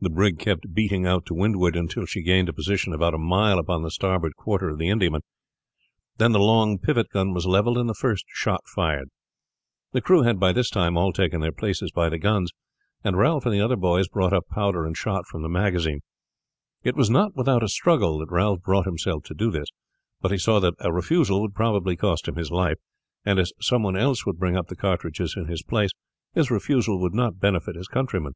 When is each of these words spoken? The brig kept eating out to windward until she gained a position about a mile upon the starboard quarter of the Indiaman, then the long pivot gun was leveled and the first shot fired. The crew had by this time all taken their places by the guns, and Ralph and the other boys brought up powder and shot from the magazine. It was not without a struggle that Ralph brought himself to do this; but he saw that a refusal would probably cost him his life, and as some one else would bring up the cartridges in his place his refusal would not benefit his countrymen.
The 0.00 0.08
brig 0.10 0.38
kept 0.38 0.64
eating 0.76 1.06
out 1.06 1.26
to 1.26 1.34
windward 1.34 1.74
until 1.74 2.06
she 2.06 2.22
gained 2.22 2.48
a 2.48 2.52
position 2.52 2.92
about 2.92 3.14
a 3.14 3.18
mile 3.18 3.58
upon 3.58 3.82
the 3.82 3.90
starboard 3.90 4.36
quarter 4.36 4.68
of 4.68 4.78
the 4.78 4.88
Indiaman, 4.88 5.22
then 6.18 6.30
the 6.30 6.38
long 6.38 6.78
pivot 6.78 7.08
gun 7.10 7.34
was 7.34 7.46
leveled 7.46 7.78
and 7.78 7.88
the 7.88 7.94
first 7.94 8.24
shot 8.28 8.60
fired. 8.68 9.08
The 9.90 10.00
crew 10.00 10.22
had 10.22 10.38
by 10.38 10.52
this 10.52 10.70
time 10.70 10.96
all 10.96 11.12
taken 11.12 11.40
their 11.40 11.50
places 11.50 11.90
by 11.90 12.08
the 12.08 12.16
guns, 12.18 12.52
and 13.02 13.18
Ralph 13.18 13.44
and 13.44 13.52
the 13.52 13.60
other 13.60 13.74
boys 13.74 14.06
brought 14.06 14.32
up 14.32 14.44
powder 14.48 14.86
and 14.86 14.96
shot 14.96 15.26
from 15.26 15.42
the 15.42 15.48
magazine. 15.48 16.02
It 16.84 16.94
was 16.94 17.10
not 17.10 17.34
without 17.34 17.64
a 17.64 17.68
struggle 17.68 18.20
that 18.20 18.30
Ralph 18.30 18.62
brought 18.62 18.86
himself 18.86 19.24
to 19.24 19.34
do 19.34 19.50
this; 19.50 19.66
but 20.20 20.30
he 20.30 20.38
saw 20.38 20.60
that 20.60 20.74
a 20.78 20.92
refusal 20.92 21.40
would 21.42 21.56
probably 21.56 21.96
cost 21.96 22.28
him 22.28 22.36
his 22.36 22.52
life, 22.52 22.78
and 23.26 23.40
as 23.40 23.52
some 23.60 23.82
one 23.82 23.96
else 23.96 24.24
would 24.24 24.38
bring 24.38 24.56
up 24.56 24.68
the 24.68 24.76
cartridges 24.76 25.34
in 25.36 25.46
his 25.48 25.64
place 25.64 25.90
his 26.34 26.52
refusal 26.52 27.00
would 27.00 27.14
not 27.14 27.40
benefit 27.40 27.74
his 27.74 27.88
countrymen. 27.88 28.34